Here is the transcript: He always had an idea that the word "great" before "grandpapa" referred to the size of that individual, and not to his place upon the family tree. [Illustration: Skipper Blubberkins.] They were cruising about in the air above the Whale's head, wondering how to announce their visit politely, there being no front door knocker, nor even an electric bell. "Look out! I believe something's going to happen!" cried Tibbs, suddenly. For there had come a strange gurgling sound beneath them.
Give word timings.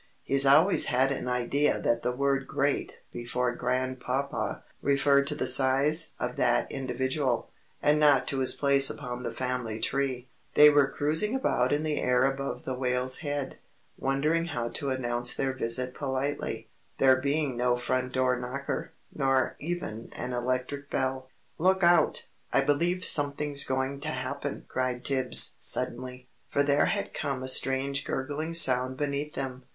He 0.23 0.39
always 0.47 0.85
had 0.87 1.11
an 1.11 1.27
idea 1.27 1.79
that 1.79 2.01
the 2.01 2.11
word 2.11 2.47
"great" 2.47 2.95
before 3.13 3.53
"grandpapa" 3.53 4.63
referred 4.81 5.27
to 5.27 5.35
the 5.35 5.45
size 5.45 6.11
of 6.19 6.37
that 6.37 6.71
individual, 6.71 7.51
and 7.83 7.99
not 7.99 8.27
to 8.29 8.39
his 8.39 8.55
place 8.55 8.89
upon 8.89 9.21
the 9.21 9.29
family 9.31 9.79
tree. 9.79 10.27
[Illustration: 10.55 10.71
Skipper 10.71 10.71
Blubberkins.] 10.71 10.73
They 10.73 10.75
were 10.75 10.89
cruising 10.91 11.35
about 11.35 11.71
in 11.71 11.83
the 11.83 11.99
air 11.99 12.23
above 12.23 12.65
the 12.65 12.73
Whale's 12.73 13.19
head, 13.19 13.59
wondering 13.95 14.45
how 14.45 14.69
to 14.69 14.89
announce 14.89 15.35
their 15.35 15.53
visit 15.53 15.93
politely, 15.93 16.67
there 16.97 17.17
being 17.17 17.55
no 17.55 17.77
front 17.77 18.11
door 18.11 18.39
knocker, 18.39 18.93
nor 19.13 19.55
even 19.59 20.09
an 20.13 20.33
electric 20.33 20.89
bell. 20.89 21.29
"Look 21.59 21.83
out! 21.83 22.25
I 22.51 22.61
believe 22.61 23.05
something's 23.05 23.63
going 23.63 23.99
to 23.99 24.09
happen!" 24.09 24.65
cried 24.67 25.05
Tibbs, 25.05 25.57
suddenly. 25.59 26.27
For 26.47 26.63
there 26.63 26.87
had 26.87 27.13
come 27.13 27.43
a 27.43 27.47
strange 27.47 28.03
gurgling 28.03 28.55
sound 28.55 28.97
beneath 28.97 29.35
them. 29.35 29.61